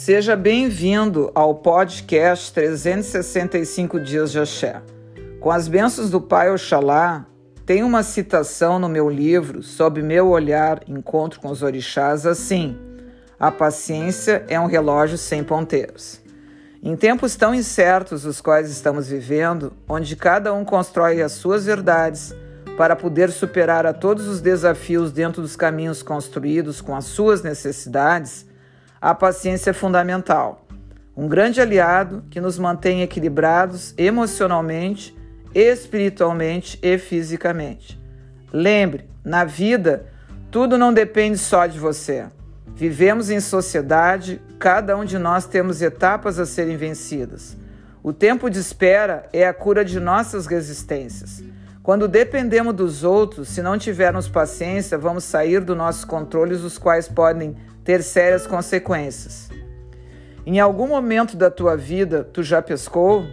Seja 0.00 0.36
bem-vindo 0.36 1.28
ao 1.34 1.56
podcast 1.56 2.54
365 2.54 3.98
Dias 3.98 4.30
de 4.30 4.38
Axé. 4.38 4.80
Com 5.40 5.50
as 5.50 5.66
bênçãos 5.66 6.08
do 6.08 6.20
Pai 6.20 6.52
Oxalá, 6.52 7.26
tem 7.66 7.82
uma 7.82 8.04
citação 8.04 8.78
no 8.78 8.88
meu 8.88 9.10
livro, 9.10 9.60
sob 9.60 10.00
meu 10.00 10.28
olhar, 10.28 10.82
Encontro 10.86 11.40
com 11.40 11.48
os 11.48 11.64
Orixás, 11.64 12.24
assim: 12.26 12.78
A 13.40 13.50
paciência 13.50 14.44
é 14.48 14.58
um 14.58 14.66
relógio 14.66 15.18
sem 15.18 15.42
ponteiros. 15.42 16.20
Em 16.80 16.94
tempos 16.94 17.34
tão 17.34 17.52
incertos 17.52 18.24
os 18.24 18.40
quais 18.40 18.70
estamos 18.70 19.08
vivendo, 19.08 19.72
onde 19.88 20.14
cada 20.14 20.54
um 20.54 20.64
constrói 20.64 21.20
as 21.20 21.32
suas 21.32 21.66
verdades 21.66 22.32
para 22.76 22.94
poder 22.94 23.32
superar 23.32 23.84
a 23.84 23.92
todos 23.92 24.28
os 24.28 24.40
desafios 24.40 25.10
dentro 25.10 25.42
dos 25.42 25.56
caminhos 25.56 26.04
construídos 26.04 26.80
com 26.80 26.94
as 26.94 27.06
suas 27.06 27.42
necessidades, 27.42 28.46
a 29.00 29.14
paciência 29.14 29.70
é 29.70 29.72
fundamental. 29.72 30.66
Um 31.16 31.28
grande 31.28 31.60
aliado 31.60 32.24
que 32.30 32.40
nos 32.40 32.58
mantém 32.58 33.02
equilibrados 33.02 33.94
emocionalmente, 33.96 35.16
espiritualmente 35.54 36.78
e 36.82 36.98
fisicamente. 36.98 38.00
Lembre, 38.52 39.08
na 39.24 39.44
vida, 39.44 40.06
tudo 40.50 40.78
não 40.78 40.92
depende 40.92 41.38
só 41.38 41.66
de 41.66 41.78
você. 41.78 42.26
Vivemos 42.74 43.30
em 43.30 43.40
sociedade, 43.40 44.40
cada 44.58 44.96
um 44.96 45.04
de 45.04 45.18
nós 45.18 45.46
temos 45.46 45.82
etapas 45.82 46.38
a 46.38 46.46
serem 46.46 46.76
vencidas. 46.76 47.56
O 48.02 48.12
tempo 48.12 48.48
de 48.48 48.58
espera 48.58 49.28
é 49.32 49.46
a 49.46 49.52
cura 49.52 49.84
de 49.84 49.98
nossas 49.98 50.46
resistências. 50.46 51.42
Quando 51.82 52.06
dependemos 52.06 52.74
dos 52.74 53.02
outros, 53.02 53.48
se 53.48 53.62
não 53.62 53.76
tivermos 53.76 54.28
paciência, 54.28 54.96
vamos 54.96 55.24
sair 55.24 55.60
do 55.60 55.74
nosso 55.74 56.06
controle, 56.06 56.54
os 56.54 56.78
quais 56.78 57.08
podem 57.08 57.56
ter 57.88 58.02
sérias 58.02 58.46
consequências. 58.46 59.48
Em 60.44 60.60
algum 60.60 60.86
momento 60.86 61.38
da 61.38 61.50
tua 61.50 61.74
vida, 61.74 62.22
tu 62.22 62.42
já 62.42 62.60
pescou? 62.60 63.24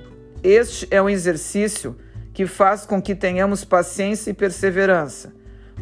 Este 0.42 0.88
é 0.90 1.02
um 1.02 1.10
exercício 1.10 1.98
que 2.34 2.48
faz 2.48 2.86
com 2.86 3.02
que 3.02 3.14
tenhamos 3.14 3.66
paciência 3.66 4.30
e 4.30 4.34
perseverança. 4.34 5.34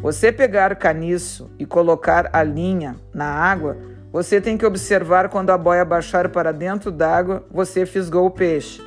Você 0.02 0.32
pegar 0.32 0.74
caniço 0.74 1.48
e 1.56 1.64
colocar 1.64 2.28
a 2.32 2.42
linha 2.42 2.96
na 3.14 3.26
água, 3.26 3.76
você 4.10 4.40
tem 4.40 4.58
que 4.58 4.66
observar 4.66 5.28
quando 5.28 5.50
a 5.50 5.56
boia 5.56 5.84
baixar 5.84 6.28
para 6.30 6.50
dentro 6.50 6.90
d'água, 6.90 7.46
você 7.52 7.86
fisgou 7.86 8.26
o 8.26 8.30
peixe. 8.32 8.82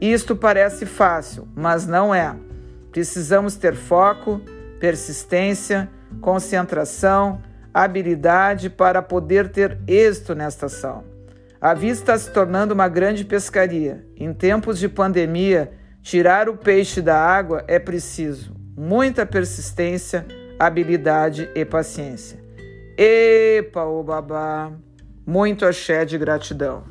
Isto 0.00 0.34
parece 0.34 0.84
fácil, 0.84 1.46
mas 1.54 1.86
não 1.86 2.12
é. 2.12 2.34
Precisamos 2.90 3.54
ter 3.54 3.76
foco, 3.76 4.40
persistência, 4.80 5.88
concentração, 6.20 7.40
habilidade 7.72 8.68
para 8.70 9.02
poder 9.02 9.48
ter 9.48 9.78
êxito 9.86 10.34
nesta 10.34 10.66
ação. 10.66 11.04
A 11.60 11.74
vida 11.74 11.92
está 11.92 12.18
se 12.18 12.32
tornando 12.32 12.74
uma 12.74 12.88
grande 12.88 13.24
pescaria. 13.24 14.04
Em 14.16 14.32
tempos 14.32 14.78
de 14.78 14.88
pandemia, 14.88 15.72
tirar 16.02 16.48
o 16.48 16.56
peixe 16.56 17.02
da 17.02 17.16
água 17.16 17.64
é 17.68 17.78
preciso 17.78 18.60
muita 18.80 19.26
persistência, 19.26 20.24
habilidade 20.58 21.50
e 21.54 21.66
paciência. 21.66 22.42
Epa, 22.96 23.84
o 23.84 24.02
babá! 24.02 24.72
Muito 25.26 25.66
axé 25.66 26.06
de 26.06 26.16
gratidão. 26.16 26.84